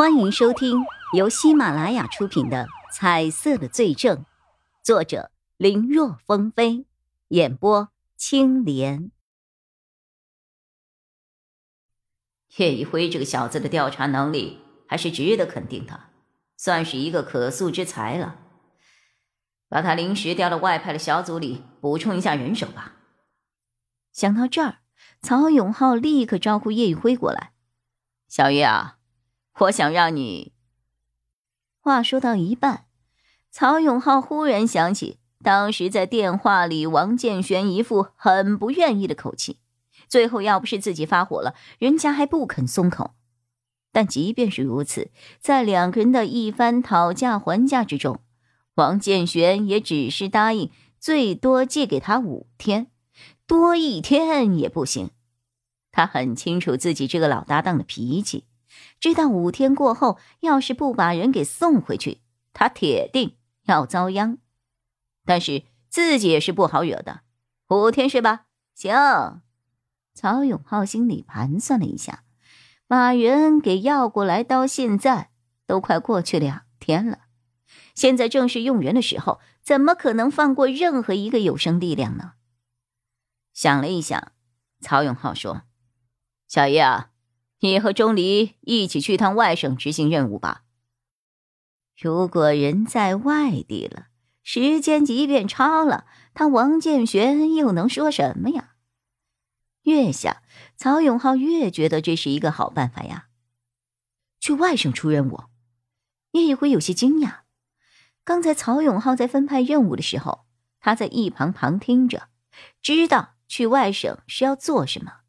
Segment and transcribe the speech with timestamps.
[0.00, 4.16] 欢迎收听由喜马拉雅出品的《彩色的罪证》，
[4.82, 6.86] 作者林若风飞，
[7.28, 9.10] 演播青莲。
[12.56, 16.04] 叶一辉这个小子的调查能力还是值得肯定的，
[16.56, 18.38] 算是一个可塑之才了。
[19.68, 22.94] 把他临时调到外派的小组里，补充一下人手吧。
[24.12, 24.78] 想到这儿，
[25.20, 27.52] 曹永浩立刻招呼叶一辉过来
[28.26, 28.96] ：“小叶啊。”
[29.60, 30.52] 我想让你。
[31.80, 32.86] 话说到一半，
[33.50, 39.58] 曹永浩忽然想起当时在电话里王建玄一副很不愿意的口气，
[40.08, 43.12] 最后要不是自己发火了，人家还不肯松口。
[43.92, 48.20] 但即便是如此，在两个人的一番讨价还价之中，
[48.76, 52.90] 王建玄也只是答应最多借给他五天，
[53.46, 55.10] 多一天也不行。
[55.90, 58.44] 他很清楚自己这个老搭档的脾气。
[59.00, 62.20] 知道五天过后，要是不把人给送回去，
[62.52, 64.38] 他铁定要遭殃。
[65.24, 67.22] 但是自己也是不好惹的，
[67.68, 68.46] 五天是吧？
[68.74, 69.42] 行。
[70.12, 72.24] 曹永浩心里盘算了一下，
[72.86, 75.30] 把人给要过来，到现在
[75.66, 77.20] 都快过去两天了。
[77.94, 82.32] 现在正是用人的时候，怎么可能放过任何一个有生力量呢？
[83.54, 84.32] 想了一想，
[84.80, 85.62] 曹永浩说
[86.46, 87.09] ：“小叶啊。”
[87.60, 90.62] 你和钟离一起去趟外省执行任务吧。
[91.96, 94.06] 如果人在外地了，
[94.42, 98.76] 时间即便超了，他王建玄又能说什么呀？
[99.82, 100.38] 越想，
[100.76, 103.26] 曹永浩越觉得这是一个好办法呀。
[104.40, 105.40] 去外省出任务，
[106.32, 107.40] 叶一辉有些惊讶。
[108.24, 110.46] 刚才曹永浩在分派任务的时候，
[110.80, 112.28] 他在一旁旁听着，
[112.80, 115.19] 知道去外省是要做什么。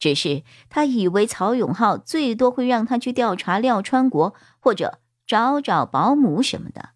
[0.00, 6.90] 只是他以为曹永浩最多会让他去调查廖川国，或者找找保姆什么的，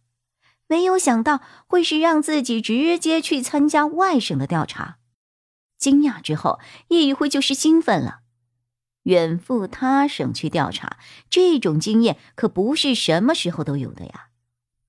[0.67, 4.97] 没有想到会是让自己直接去参加外省的调查。
[5.79, 8.21] 惊讶之后，叶一辉就是兴奋了。
[9.03, 10.97] 远赴他省去调查，
[11.29, 14.29] 这种经验可不是什么时候都有的呀。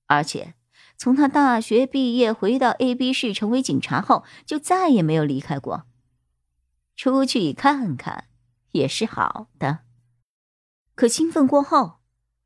[0.06, 0.54] 而且
[0.96, 5.84] 从他大学毕业回到 A、B 市成为警察后，就再也没有离开过。
[6.96, 8.28] 出去看看
[8.72, 9.80] 也是好的，
[10.94, 12.00] 可兴奋过后，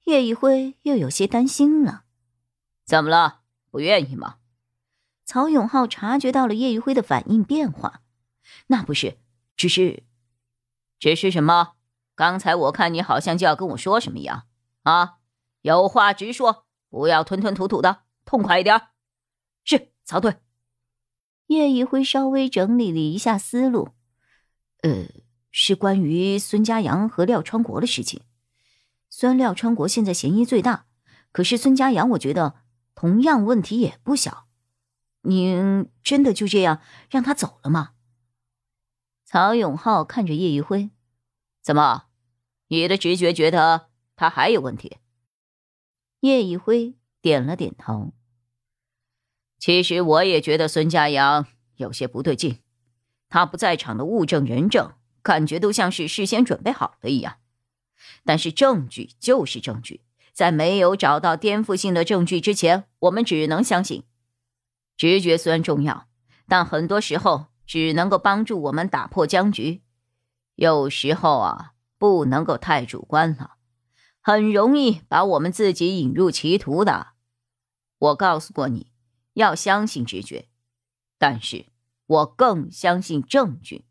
[0.04, 2.04] 叶一辉又有些担心了。
[2.84, 3.42] 怎么了？
[3.70, 4.38] 不愿意吗？
[5.24, 8.02] 曹永浩察觉到了叶一辉的反应变化，
[8.66, 9.18] 那不是，
[9.56, 10.02] 只是，
[10.98, 11.76] 只是什么？
[12.16, 14.48] 刚才我看你好像就要跟我说什么一样
[14.82, 15.18] 啊！
[15.62, 18.88] 有话直说，不要吞吞吐吐的，痛快一点。
[19.64, 20.40] 是曹队。
[21.46, 23.90] 叶一辉稍微整理了一下思路。
[24.82, 25.06] 呃，
[25.50, 28.22] 是关于孙家阳和廖川国的事情。
[29.08, 30.86] 虽然廖川国现在嫌疑最大，
[31.32, 32.54] 可是孙家阳，我觉得
[32.94, 34.46] 同样问题也不小。
[35.22, 36.80] 您真的就这样
[37.10, 37.92] 让他走了吗？
[39.26, 40.91] 曹永浩看着叶一辉，
[41.62, 42.06] 怎么，
[42.68, 44.97] 你的直觉觉得他还有问题？
[46.20, 48.12] 叶一辉点了点头。
[49.58, 52.60] 其实我也觉得孙家阳有些不对劲。
[53.30, 54.92] 他不在场的物证、人证，
[55.22, 57.36] 感觉都像是事先准备好的一样。
[58.24, 60.02] 但是证据就是证据，
[60.32, 64.04] 在没有找到颠覆性的证据之前，我们只能相信。
[64.96, 66.08] 直觉虽然重要，
[66.48, 69.82] 但很多时候只能够帮助我们打破僵局。
[70.56, 73.52] 有时候啊，不能够太主观了，
[74.20, 77.12] 很容易把我们自己引入歧途的。
[77.98, 78.91] 我告诉过你，
[79.34, 80.48] 要相信直觉，
[81.16, 81.69] 但是。
[82.10, 83.84] 我更相信证据。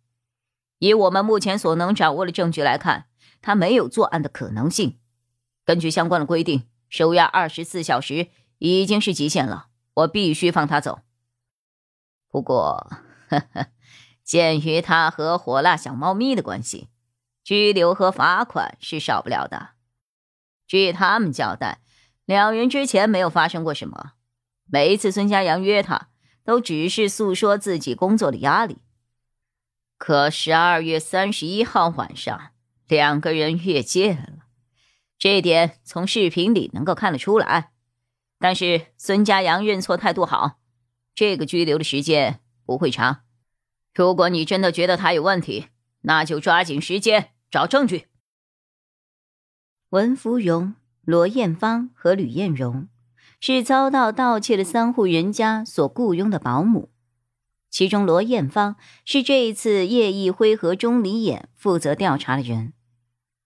[0.80, 3.06] 以我们目前所能掌握的证据来看，
[3.42, 5.00] 他没有作案的可能性。
[5.64, 11.00] 根据相关的规定，收押二十四小时已经是极限了，我必须放他走。
[12.28, 12.92] 不过，
[13.30, 13.68] 呵呵，
[14.22, 16.90] 鉴于他和火辣小猫咪的关系，
[17.42, 19.70] 拘留和罚款是少不了的。
[20.68, 21.80] 据他们交代，
[22.26, 24.12] 两人之前没有发生过什么。
[24.66, 26.10] 每一次孙家阳约他。
[26.44, 28.78] 都只是诉说自己工作的压力。
[29.98, 32.52] 可十二月三十一号晚上，
[32.88, 34.46] 两个人越界了，
[35.18, 37.72] 这点从视频里能够看得出来。
[38.40, 40.60] 但是孙家阳认错态度好，
[41.14, 43.24] 这个拘留的时间不会长。
[43.94, 45.68] 如果你真的觉得他有问题，
[46.04, 48.08] 那就抓紧时间找证据。
[49.90, 52.88] 文芙蓉、罗艳芳和吕艳荣。
[53.40, 56.90] 是遭到盗窃的三户人家所雇佣的保姆，
[57.70, 58.76] 其中罗艳芳
[59.06, 62.74] 是这一次叶一辉和钟离眼负责调查的人。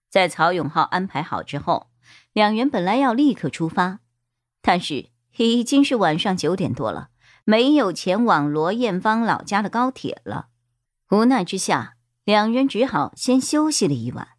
[0.10, 1.88] 在曹永浩安排好之后，
[2.31, 4.00] 两人本来要立刻出发，
[4.62, 7.10] 但是已经是晚上九点多了，
[7.44, 10.48] 没有前往罗艳芳老家的高铁了。
[11.12, 14.30] 无奈之下，两人只好先休息了一晚，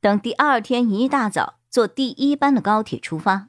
[0.00, 3.48] 等第二天一大早坐第一班的高铁出发。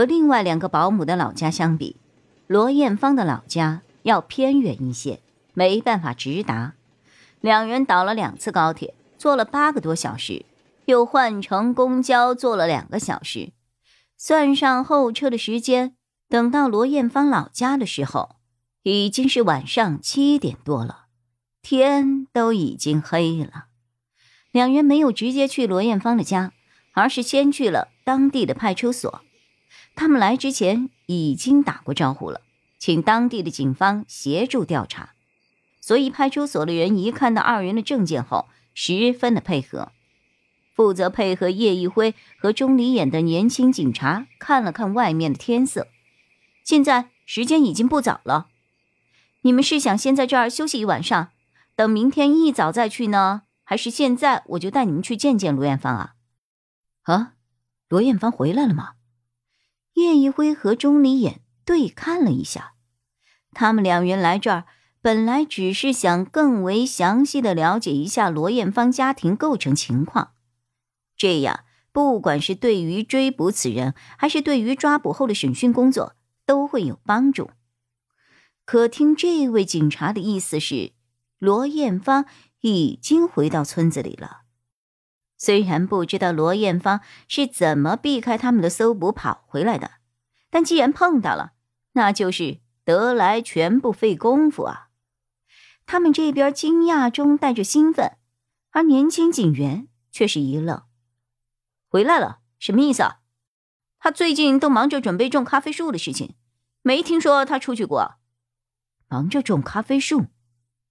[0.00, 1.94] 和另外两个保姆的老家相比，
[2.46, 5.20] 罗艳芳的老家要偏远一些，
[5.52, 6.72] 没办法直达。
[7.42, 10.46] 两人倒了两次高铁，坐了八个多小时。
[10.86, 13.52] 又换乘公交坐了两个小时，
[14.16, 15.94] 算上候车的时间，
[16.30, 18.36] 等到罗艳芳老家的时候，
[18.82, 21.04] 已经是晚上七点多了，
[21.60, 23.66] 天都已经黑了。
[24.50, 26.54] 两人没有直接去罗艳芳的家，
[26.94, 29.20] 而是先去了当地的派出所。
[29.94, 32.40] 他们来之前已经打过招呼了，
[32.78, 35.14] 请当地的警方协助调查，
[35.80, 39.92] 所以派出所的人一看到二人的证件后，十分的配合。
[40.74, 45.88] 负责配合叶一辉和钟离眼的年轻警察看了看外面的天色，
[46.64, 48.46] 现在时间已经不早了。
[49.42, 51.32] 你们是想先在这儿休息一晚上，
[51.76, 56.14] 等明天一早再去呢，还是现在我就带你们去见见罗艳芳啊？
[57.02, 57.32] 啊，
[57.88, 58.92] 罗艳芳回来了吗？
[60.00, 62.72] 叶一辉和钟离眼对看了一下，
[63.52, 64.64] 他们两人来这儿
[65.00, 70.32] 本来只是想更为详细的了解一下罗艳芳家庭构成情况。
[71.16, 71.60] 这样，
[71.92, 76.14] 不管是对于追捕此人，还是对于抓捕后的审讯工作，
[76.44, 77.50] 都会有帮助。
[78.64, 80.92] 可听这位警察的意思是，
[81.38, 82.26] 罗艳芳
[82.60, 84.39] 已经回到村子里了。
[85.42, 89.92] 虽然不知道罗艳芳是怎么避开他们的搜捕跑回来的，
[90.50, 91.52] 但既然碰到了，
[91.92, 94.90] 那就是得来全不费功夫啊！
[95.86, 98.18] 他们这边惊讶中带着兴奋，
[98.72, 100.82] 而年轻警员却是一愣。
[101.88, 103.20] 回来了，什么意思啊？
[103.98, 106.34] 他最近都忙着准备种咖啡树的事情，
[106.82, 108.16] 没听说他出去过。
[109.08, 110.26] 忙着种咖啡树，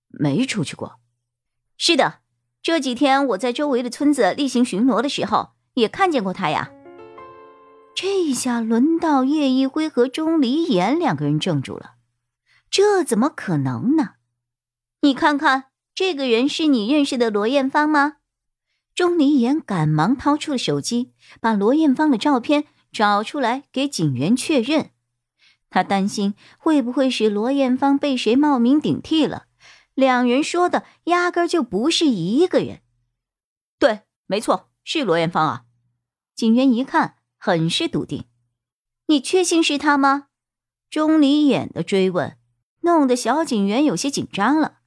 [0.07, 1.00] 没出去过。
[1.78, 2.22] 是的，
[2.62, 6.72] 这几天我在周围的村子例行巡逻的时候，也看见过他呀。
[7.96, 11.96] 这下轮到叶一辉和钟离言两个人怔住了，
[12.70, 14.12] 这怎么可能呢？
[15.02, 15.66] 你看看，
[15.96, 18.18] 这个人是你认识的罗艳芳吗？
[18.94, 24.92] 钟离言赶忙掏出了手机，把罗艳芳的照片找出来给警员确认。
[25.70, 29.46] 他担心会不会是罗艳芳被谁冒名顶替了。
[30.00, 32.81] 两人说的压根就不是一个人。
[33.78, 35.66] 对，没错，是罗艳芳啊！
[36.34, 38.25] 警员一看，很是笃定。
[39.07, 40.28] 你确信是他吗？
[40.90, 42.38] 钟离眼的追问，
[42.81, 44.80] 弄得小警员有些紧张了。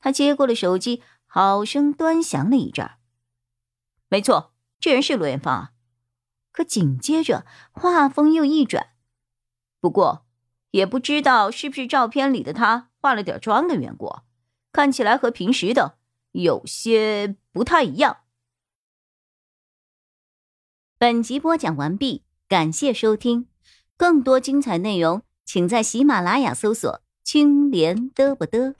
[0.00, 2.88] 他接过了手机，好生端详了一阵。
[4.08, 5.70] 没错，这人是罗艳芳啊。
[6.52, 8.90] 可紧接着话锋又一转，
[9.80, 10.24] 不过
[10.70, 14.20] 也不知道是不是照片里的他化了点妆的缘故，
[14.74, 15.98] 看起来和平时的
[16.32, 18.16] 有些不太一样。
[20.98, 23.46] 本集播讲完毕，感谢收听，
[23.96, 28.74] 更多精彩内容请在喜马拉雅搜索“青莲嘚不嘚”。